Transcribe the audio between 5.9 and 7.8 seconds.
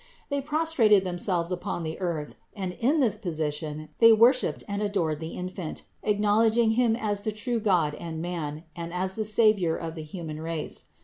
acknowledging Him as the true